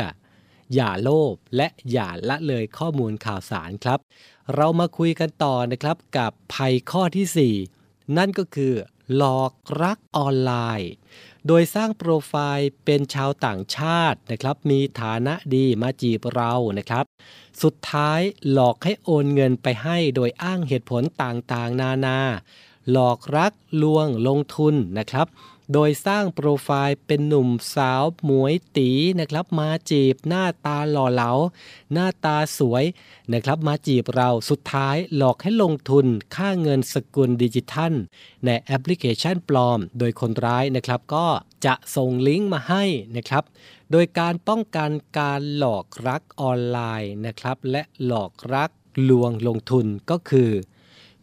[0.75, 3.99] อย่าโลภและอย่าละเลยข้อมูลข่าวสารครับ
[4.55, 8.75] เรามาคุยกันต่อนะครับกับภัยข้อที่ 4 นั่นก็คือ
[9.17, 9.53] หลอก
[9.83, 10.93] รักออนไลน์
[11.47, 17.05] โดยสร้างโปรไฟล์เป็นชาวต่างชาตินะครับ มีฐานะดีมาจีบเรานะครับ
[17.63, 22.19] สุดท้ายหลอกให้โอนเงินไปให้โดยอ้างเหตุผลต่างๆ นานา
[22.91, 23.53] หลอกรัก
[23.83, 25.27] ลวงลงทุนนะครับ
[25.73, 28.91] โดยสร้างโปรไฟล์เป็นหนุ่มสาวหมวยตี
[29.21, 31.31] นะครับมาจีบหน้าตาหล่อเหลา
[31.93, 32.85] หน้าตาสวย
[33.33, 36.07] นะครับมาจีบเราสุดท้ายหลอกให้ลงทุน
[36.37, 37.93] ค่าเงินสกุลดิจิทัล
[38.45, 41.27] ในแอปพลิเคชันปลอม โดยคนร้ายนะครับก็
[41.67, 42.85] จะส่งลิงก์มาให้
[43.17, 43.45] นะครับ
[43.91, 48.71] โดยการป้องกันการหลอกรักออนไลน์นะครับและหลอกรัก
[49.11, 50.51] ลวงลงทุนก็คือ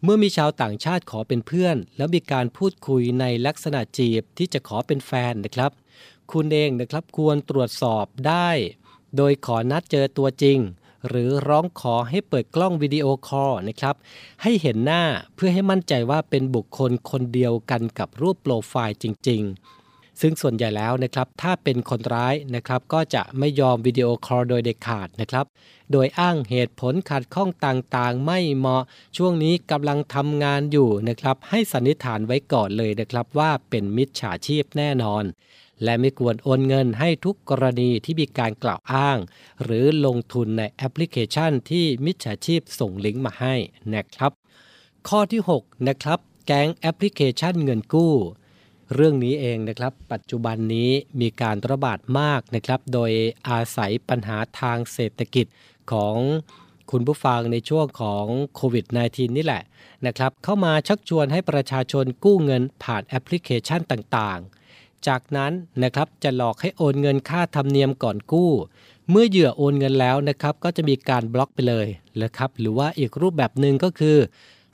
[0.03, 5.71] เมื่อมีชาวต่างชาติขอเป็นเพื่อน แล้วมีการพูดคุยในลักษณะจีบที่จะขอเป็นแฟนนะครับ
[6.31, 8.49] คุณเองนะครับควรตรวจสอบได้
[9.17, 10.59] โดยขอนัดเจอตัวจริง
[11.07, 13.95] หรือร้องขอให้เปิดกล้องวิดีโอคอลนะครับ
[14.43, 15.03] ให้เห็นหน้า
[15.35, 19.43] เพื่อให้มั่นใจว่าเป็นบุคคลคนเดียวกันกับรูปโปรไฟล์จริง
[20.21, 25.45] ซึ่งส่วนใหญ่แล้วนะครับถ้าเป็นคนร้ายนะครับก็จะไม่ยอมวิดีโอคอลโดยเด็ดขาดนะครับ
[25.91, 28.83] โดยอ้างเหตุผลขัดข้องต่างๆ ไม่เหมาะ
[29.17, 35.23] ช่วงนี้กำลังทำงานอยู่นะครับให้สันนิษฐานไว้ก่อนเลยนะครับว่าเป็นมิจฉาชีพแน่นอน
[35.83, 39.17] และไม่ควรโอนเงินให้ทุกกรณีที่มีการกล่าวอ้าง
[39.63, 43.55] หรือลงทุนในแอปพลิเคชันที่มิจฉาชีพส่งลิงก์มาให้
[43.95, 44.31] นะครับ
[45.07, 48.13] ข้อที่ 6 นะครับ แก๊งแอปพลิเคชันเงินกู้
[48.95, 50.89] เรื่องนี้เองนะครับ ปัจจุบันนี้
[51.21, 53.11] มีการระบาดมากนะครับ โดย
[53.49, 55.45] อาศัยปัญหาทางเศรษฐกิจ
[55.91, 56.17] ของ
[56.91, 58.25] คุณผู้ฟังในช่วงของ
[58.55, 59.63] โควิด -19 นี่แหละ
[60.05, 65.51] นะครับเข้ามาชักชวนให้ประชาชนกู้เงินผ่านแอปพลิเคชันต่างๆ จากนั้น
[65.83, 68.51] นะครับจะหลอกให้โอนเงินค่าธรรมเนียมก่อนกู้
[69.09, 71.87] เมื่อเหยื่อโอนเงินแล้วนะครับก็จะมีการบล็อกไปเลย
[72.23, 74.17] นะครับหรือว่าอีกรูปแบบหนึ่งก็คือ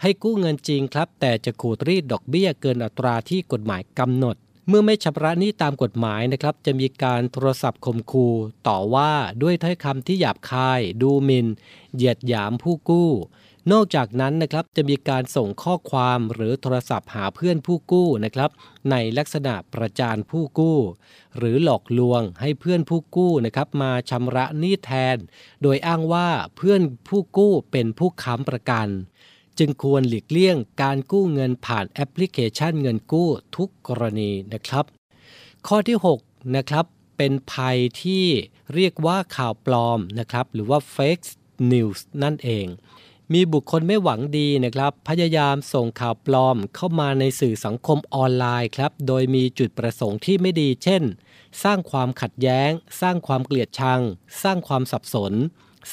[0.02, 4.36] ให้กู้เงินจริงครับ แต่จะขูดรีดดอกเบี้ยเกินอัตราที่กฎหมายกำหนด
[4.68, 8.34] เมื่อไม่ชำระหนี้ตามกฎหมายนะครับ จะมีการโทรศัพท์ข่มขู่
[8.68, 9.12] ต่อว่า
[9.44, 11.48] ด้วยถ้อยคำที่หยาบคาย ดูหมิน่น
[11.96, 13.12] เหยียดหยามผู้กู้
[13.72, 18.50] นอกจากนั้นนะครับจะมีการส่งข้อความหรือโทรศัพท์หาเพื่อนผู้กู้นะครับ
[18.92, 20.78] ในลักษณะประจานผู้กู้
[21.38, 25.18] หรือหลอกลวงให้เพื่อนผู้กู้นะครับมาชำระหนี้แทน
[25.62, 28.88] โดยอ้างว่าเพื่อนผู้กู้เป็นผู้ค้ำประกัน
[29.60, 34.86] จึงควรหลีกเลี่ยงการกู้เงินผ่านแอปพลิเคชันเงินกู้ทุกกรณีนะครับ
[35.68, 36.86] ข้อที่ 6 นะครับ
[37.18, 38.26] เป็นภัยที่
[38.74, 41.26] เรียกว่าข่าวปลอมนะครับ หรือว่า fake
[41.72, 42.68] news นั่นเอง
[43.34, 51.04] มีบุคคลไม่หวังดีนะครับ พยายามส่งข่าวปลอมเข้ามาในสื่อสังคมออนไลน์ครับ โดยมีจุดประสงค์ที่ไม่ดี เช่น
[51.64, 52.70] สร้างความขัดแย้ง
[53.02, 54.02] สร้างความเกลียดชัง
[54.44, 55.34] สร้างความสับสน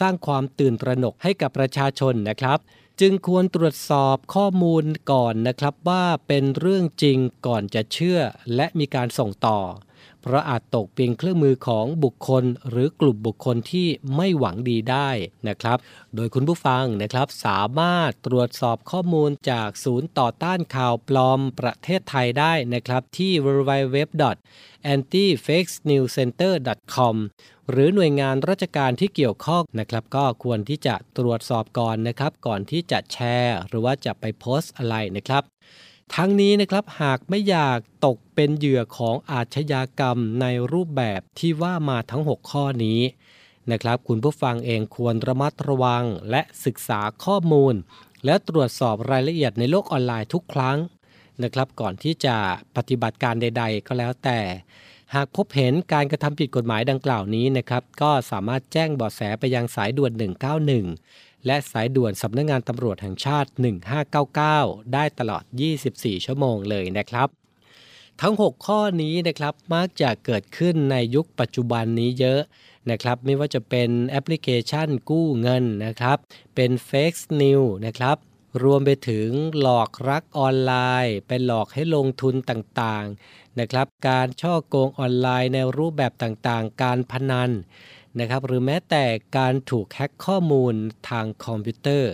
[0.01, 2.59] สร้างความตื่นตระหนกให้กับประชาชนนะครับ
[3.01, 8.21] จึงควรตรวจสอบข้อมูลก่อนนะครับว่าเป็นเรื่องจริงก่อนจะเชื่อ
[8.55, 9.61] และมีการส่งต่อ
[10.23, 15.11] เพราะอาจตกเป็นเครื่องมือของบุคคลหรือกลุ่มบุคคลที่ไม่หวังดีได้
[15.49, 15.79] นะครับ
[16.15, 23.99] โดยคุณผู้ฟังนะครับสามารถตรวจสอบข้อมูลจากศูนย์ต่อต้านข่าวปลอมประเทศไทยได้นะครับที่ www
[24.95, 27.15] anti-fakenewscenter.com
[27.71, 35.43] หรือหน่วยงานราชการที่เกี่ยวข้องนะครับก็ควรที่จะตรวจสอบก่อนนะครับ ก่อนที่จะแชร์ หรือว่าจะไปโพสต์อะไรนะครับ
[36.15, 43.01] ทั้งนี้นะครับหากไม่อยากตกเป็นเหยื่อของอาชญากรรมในรูปแบบที่ว่ามาทั้ง 6 ข้อนี้
[43.71, 47.75] นะครับ คุณผู้ฟังเองควรระมัดระวังและศึกษาข้อมูล
[48.25, 50.79] และตรวจสอบรายละเอียดในโลกออนไลน์ทุกครั้ง
[51.43, 52.37] นะครับ ก่อนที่จะ
[52.77, 54.39] ปฏิบัติการใด ๆ ก็แล้วแต่
[55.15, 60.13] หากพบเห็นการกระทำผิดกฎหมายดังกล่าวนี้นะครับ ก็สามารถแจ้งเบาะแสไปยังสายด่วน
[60.79, 63.51] 191 และสายด่วนสำนักงงานตำรวจแห่งชาติ
[64.21, 65.45] 1599 ได้ตลอด
[65.85, 67.29] 24 ชั่วโมงเลยนะครับ
[68.21, 72.41] ทั้ง 6 ข้อนี้นะครับมักจะเกิดขึ้นในยุคปัจจุบันนี้เยอะ
[72.91, 76.19] นะครับไม่ว่าจะเป็นแอปพลิเคชันกู้เงินนะครับ
[76.55, 78.17] เป็น fake news นะครับ
[78.63, 79.29] รวมไปถึง
[79.61, 80.73] หลอกรักออนไล
[81.05, 83.05] น์ เป็นหลอกให้ลงทุนต่าง
[83.61, 87.51] นะครับการฉ้อโกงออนไลน์ในรูปแบบต่างๆ การพนัน
[88.19, 89.05] นะครับหรือแม้แต่
[89.39, 90.75] การถูกแฮ็กข้อมูล
[91.09, 92.13] ทางคอมพิวเตอร์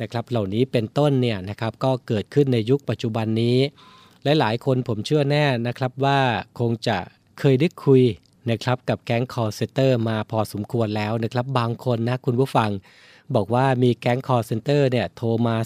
[0.00, 3.58] นะครับเหล่านี้เป็นต้นเนี่ยนะครับก็เกิดขึ้นในยุคปัจจุบันนี้
[4.24, 6.20] และหลายคนผมเชื่อแน่นะครับว่า
[6.58, 6.98] คงจะ
[7.38, 8.02] เคยได้คุย
[8.50, 12.70] นะครับกับแก๊งคอลเซ็นเตอร์มาพอสมควรแล้วนะครับบางคนนะคุณผู้ฟัง
[13.34, 15.56] บอกว่ามีแก๊งคอลเซ็นเตอร์เนี่ยโทรมา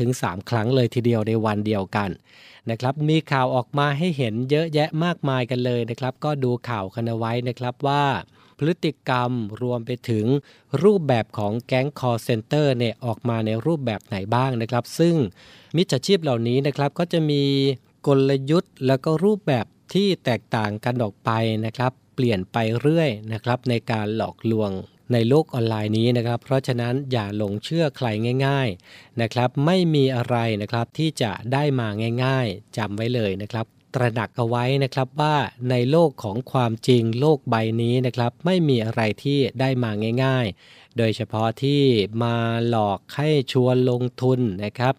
[0.00, 2.10] 2-3 ครั้งเลยทีเดียวในวันเดียวกัน
[2.70, 8.04] นะครับมีข่าวออกมาให้เห็นเยอะแยะมากมายกันเลยนะครับ ก็ดูข่าวกันเอาไว้นะครับว่า
[8.58, 9.30] พฤติกรรม
[9.62, 10.26] รวมไปถึง
[10.82, 15.14] รูปแบบของแก๊งคอร์เซนเตอร์เนี่ยออกมาในรูปแบบไหนบ้างนะครับ ซึ่ง
[15.76, 17.42] มิจฉาชีพเหล่านี้นะครับก็จะมี
[18.06, 21.30] กลยุทธ์ แล้วก็รูปแบบที่แตกต่างกันออกไป
[21.64, 24.70] นะครับ เปลี่ยนไปเรื่อยนะครับในการหลอกลวง
[25.12, 28.06] ในโลกออนไลน์นี้นะครับ เพราะฉะนั้นอย่าหลงเชื่อใคร
[28.46, 31.88] ง่าย ๆนะครับ ไม่มีอะไรนะครับที่จะได้มา
[32.24, 35.36] ง่าย ๆจำไว้เลยนะครับตระหนักเอาไว้นะครับว่า
[35.70, 39.90] ในโลกของความจริงโลกใบนี้นะครับ ไม่มีอะไรที่ได้มา
[40.24, 41.82] ง่าย ๆ โดยเฉพาะที่
[42.22, 42.36] มา
[42.68, 44.94] หลอกให้ชวนลงทุนนะครับ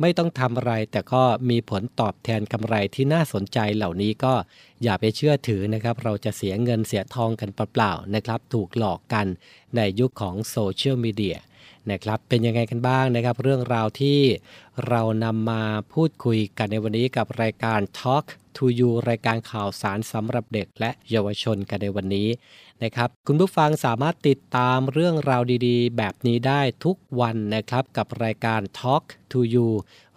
[0.00, 4.34] ไม่ต้องทำอะไร แต่ก็มีผลตอบแทนกำไรที่น่าสนใจเหล่านี้ก็
[4.82, 9.26] อย่าไปเชื่อถือนะครับ เราจะเสียเงินเสียทองกันเปล่าๆนะครับ ถูกหลอกกัน
[9.76, 11.38] ในยุคของโซเชียลมีเดีย
[11.90, 14.20] นะครับเป็นยังไงกันบ้างนะครับ เรื่องราวที่
[14.88, 18.24] เรานำมาพูดคุยกันในวันนี้กับรายการ Talk
[18.56, 22.28] to You รายการข่าวสารสำหรับเด็กและเยาวชนกันในวันนี้
[22.82, 29.68] นะครับ คุณผู้ฟังสามารถติดตามเรื่องราวดีๆ แบบนี้ได้ทุกวันนะครับ กับรายการ Talk to You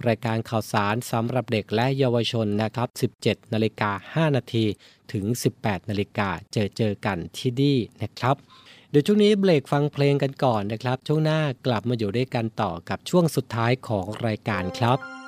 [0.07, 2.89] รายการข่าวสารสำหรับเด็กและเยาวชนนะครับ
[3.21, 4.65] 17นาฬิกา5นาที
[5.13, 5.25] ถึง
[5.57, 8.35] 18นาฬิกาเจอเจอกันที่นี่นะครับ
[8.89, 15.18] เดี๋ยวช่วงนี้เบรกฟังเพลงกันก่อนนะครับ ช่วงหน้ากลับมาอยู่ด้วยกันต่อกับช่วงสุดท้ายของรายการครับ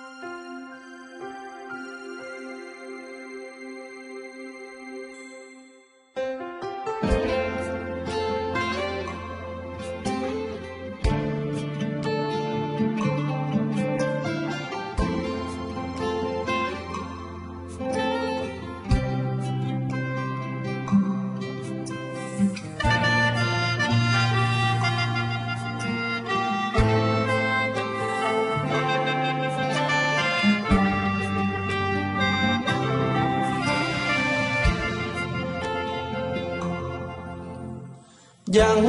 [38.58, 38.82] ยัง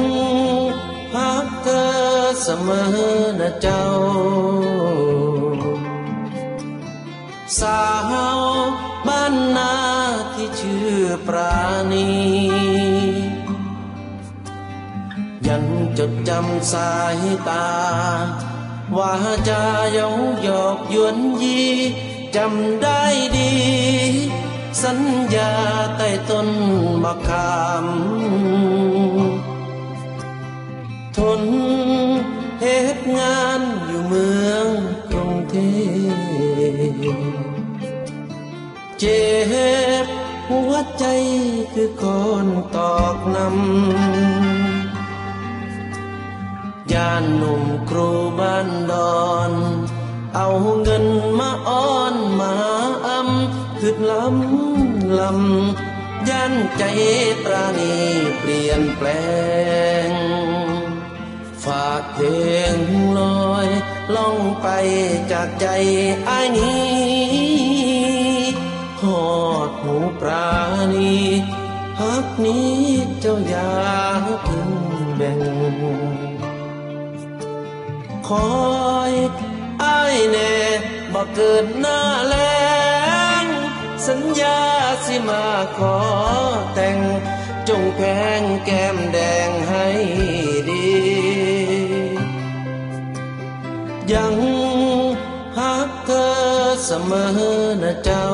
[1.13, 1.85] พักเธอ
[2.43, 2.87] เสมอ
[3.39, 3.85] นะเจ้า
[7.59, 7.83] สา
[8.37, 8.39] ว
[9.07, 9.73] บ้านนา
[10.33, 11.59] ที่ชื่อปรา
[11.91, 12.09] ณี
[15.47, 15.63] ยัง
[15.97, 17.17] จดจำสาย
[17.49, 17.69] ตา
[18.97, 19.13] ว่า
[19.47, 19.61] จะ
[19.93, 20.09] เย้า
[20.43, 21.61] หยอกยวนยี
[22.35, 23.03] จำได้
[23.37, 23.53] ดี
[24.83, 24.99] สัญ
[25.35, 25.53] ญา
[25.97, 26.47] ใต้ต้น
[27.03, 27.53] มะขา
[27.83, 28.82] ม
[39.05, 39.27] เจ็
[40.03, 40.05] บ
[40.49, 41.05] หัวใจ
[41.73, 42.05] คือค
[42.45, 43.47] นตอกนำ
[46.93, 48.93] ยานหนุ่มครูบ้านด
[49.25, 49.51] อน
[50.35, 50.49] เอา
[50.81, 51.05] เงิน
[51.39, 52.53] มาอ้อนมา
[53.05, 56.83] อำคือลำลำย่านใจ
[57.43, 57.95] ปราณี
[58.39, 59.07] เปลี่ยนแปล
[60.07, 60.09] ง
[61.65, 62.25] ฝากเพล
[62.75, 62.77] ง
[63.17, 63.19] ล
[63.51, 63.67] อย
[64.15, 64.67] ล่องไป
[65.31, 65.67] จากใจ
[66.25, 67.12] ไอ้นี้
[69.83, 70.49] หูปรา
[70.93, 71.15] ณี
[72.01, 72.77] ฮักนี้
[73.19, 73.71] เจ้าอย่า
[74.47, 74.71] ทิ้ง
[75.15, 75.39] แบ่ง
[78.27, 78.51] คอ
[79.11, 79.13] ย
[79.83, 80.55] อ้ายแน่
[81.13, 82.35] บ่เกิดหน้าแล
[83.43, 83.45] ง
[84.07, 84.59] สัญญา
[85.05, 85.45] สิมา
[85.77, 85.97] ขอ
[86.73, 86.97] แต่ง
[87.69, 88.01] จงแพ
[88.39, 89.87] งแก้มแดงให้
[90.69, 90.87] ดี
[94.13, 94.35] ยัง
[95.57, 96.27] ฮักเธอ
[96.85, 97.29] เสมอ
[97.81, 98.27] นะเจ้า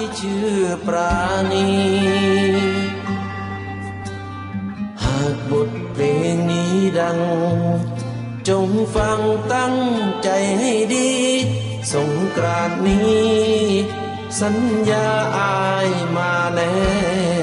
[0.00, 1.18] ที่ชื่อปรา
[1.52, 1.68] ณี
[5.02, 7.18] หากบทเพลงนี้ดัง
[8.48, 9.20] จงฟัง
[9.54, 9.76] ตั้ง
[10.22, 10.28] ใจ
[10.58, 11.10] ให้ดี
[11.92, 13.30] สงกรานนี้
[14.40, 14.56] สัญ
[14.90, 15.06] ญา
[15.38, 16.74] อายมาแล้
[17.38, 17.39] ว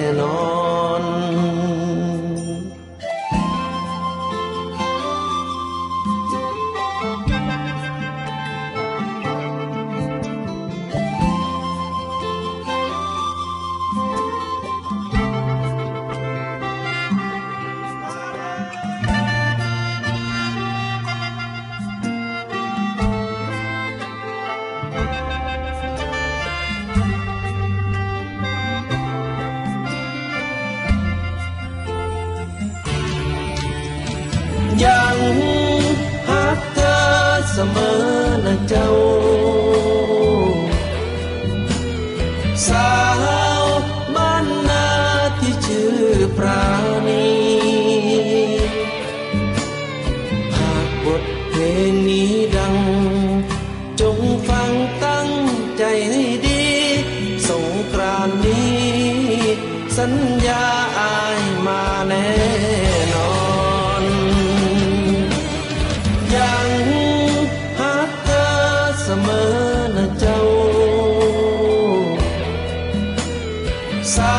[74.16, 74.37] ส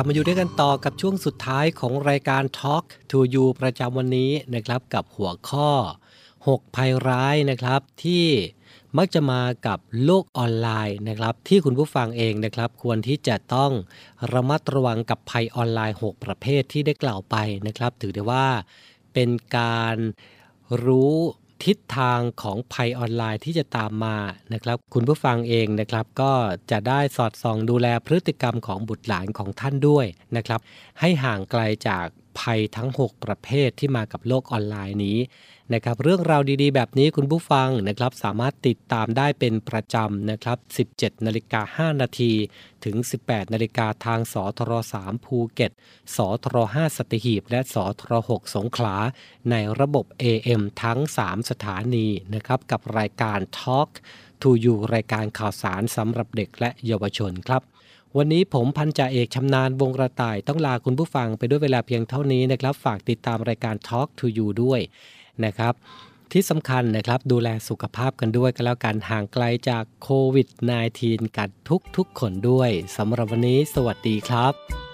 [0.00, 5.70] ลับมาอยู่ด้วยกันต่อกับช่วงสุดท้ายของรายการ Talk to You ประจำวันนี้นะครับกับหัวข้อ
[6.24, 8.26] 6 ภัยร้ายนะครับที่
[8.96, 13.72] มักจะมากับโลกออนไลน์นะครับ ที่คุณผู้ฟังเองนะครับ ควรที่จะต้อง
[14.32, 17.36] ระมัดระวังกับภัยออนไลน์ 6 ประเภทที่ได้กล่าวไป
[17.66, 18.46] นะครับ ถือได้ว่า
[19.14, 19.96] เป็นการ
[20.84, 21.16] รู้
[21.64, 24.16] ทิศทางของภัยออนไลน์ที่จะตามมา
[24.52, 26.32] นะครับ คุณผู้ฟังเองนะครับ ก็
[26.70, 30.06] จะได้สอดส่องดูแลพฤติกรรมของบุตรหลานของท่านด้วย
[30.36, 30.60] นะครับ
[31.00, 32.06] ให้ห่างไกลจาก
[32.40, 35.18] ภัยทั้ง 6 ประเภทที่มากับโลกออนไลน์นี้
[35.74, 40.58] นะครับเรื่องราวดีๆ แบบนี้คุณผู้ฟังนะครับสามารถติดตามได้เป็นประจำนะครับ
[40.92, 42.32] 17นาฬิกา5นาที
[42.84, 44.72] ถึง 18นาฬิกาทางสทร
[45.02, 45.72] 3ภูเก็ต
[46.16, 48.96] สทร5สตีหีบ และสทร6สงขลา
[49.50, 53.88] ในระบบ AM ทั้ง 3 สถานีนะครับกับรายการ Talk
[54.42, 57.62] to You รายการข่าวสารสำหรับเด็กและเยาวชนครับ
[58.20, 64.80] วันนี้ผมพันจ่าเอกชำนาญวงกระต่ายต้องลาคุณผู้ฟังไปด้วยเวลาเพียงเท่านี้นะครับ ฝากติดตามรายการ Talk to You ด้วย
[65.44, 65.74] นะครับ
[66.32, 70.48] ที่สำคัญนะครับดูแลสุขภาพกันด้วยกันแล้วกันห่างไกลจากโควิด
[70.92, 74.87] -19 กันทุกทุกๆคนด้วยสำหรับวันนี้ สวัสดีครับ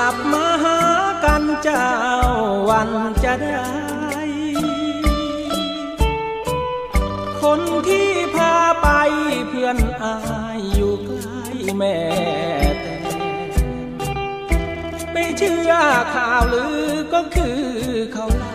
[0.00, 0.78] ลับมาหา
[1.24, 1.88] กันเจ้า
[2.68, 2.90] วัน
[3.24, 3.68] จะได้
[7.42, 8.88] คนที่พาไป
[9.48, 10.16] เพื่อนอา
[10.58, 11.42] ยอยู่ใกล้
[11.76, 11.98] แม่
[12.80, 12.96] แต่
[15.12, 15.72] ไม่เชื่อ
[16.14, 17.60] ข่าวลือก็คือ
[18.12, 18.54] เขาเล่า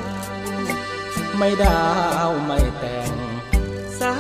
[1.38, 1.84] ไม่ดา
[2.28, 3.12] วไม่แต่ง
[4.00, 4.16] สา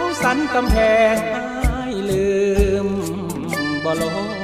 [0.00, 0.76] วสันกำแพ
[1.14, 2.30] งอายลื
[2.86, 2.88] ม
[3.84, 4.35] บ่ลง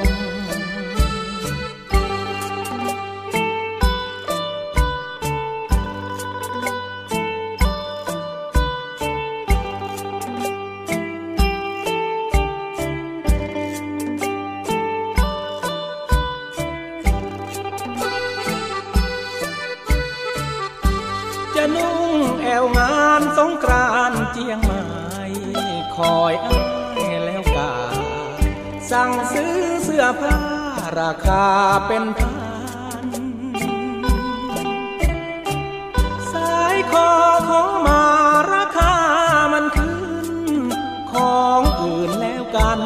[26.21, 26.61] อยอ้า
[27.11, 27.71] ยแล้วกา
[28.91, 30.37] สั่งซื้อเสื้อผ้า
[30.99, 31.45] ราคา
[31.87, 32.35] เป็นพัน
[36.31, 37.09] สายคอ
[37.49, 38.03] ของมา
[38.53, 38.93] ราคา
[39.53, 40.29] มันขึ้น
[41.11, 42.81] ของอื่นแล้วกัน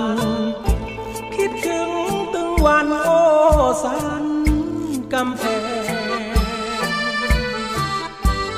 [1.35, 1.89] คิดถึง
[2.33, 3.09] ตึงวันโอ
[3.83, 4.25] สัน
[5.13, 5.43] กำแพ
[5.81, 6.31] ง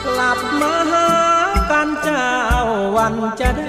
[0.05, 1.09] กลับมาหา
[1.71, 2.29] กันเจ้า
[2.95, 3.63] วันจะได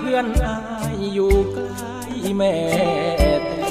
[0.00, 0.58] เพื่อนอา
[0.94, 1.98] ยอยู่ใกล้
[2.36, 2.54] แม่
[3.44, 3.52] แต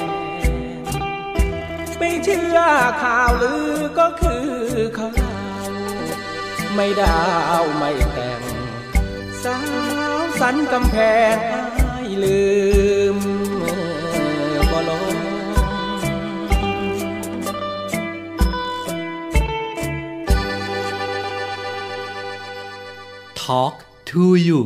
[1.98, 2.58] ไม่เชื่อ
[3.02, 4.46] ข่าวลือก็คือ
[4.94, 5.36] เขาเล่า
[6.74, 7.20] ไม่ดา
[7.60, 8.42] วไม่แต่ง
[9.42, 9.58] สา
[10.16, 10.96] วสันกำแพ
[11.34, 12.42] งอายลื
[13.16, 13.18] ม
[14.72, 15.16] บ่ลง
[23.34, 23.76] Talk
[24.10, 24.60] to you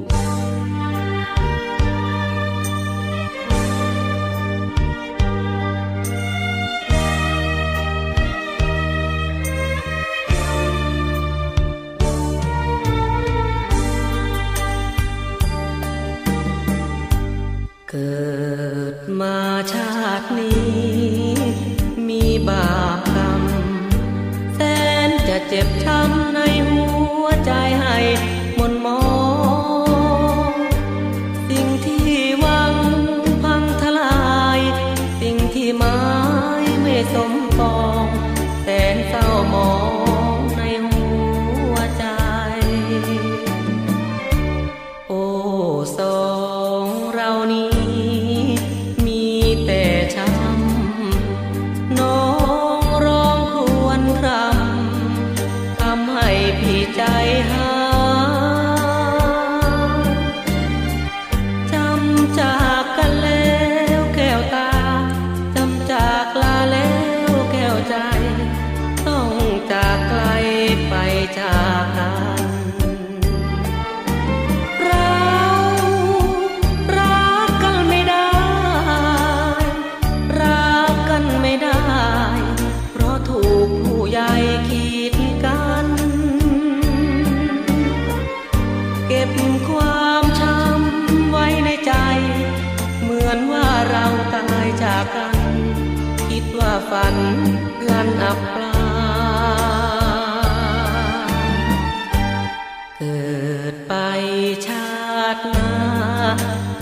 [104.67, 104.87] ชา
[105.35, 105.71] ติหน้า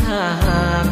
[0.03, 0.87] ถ้าหาก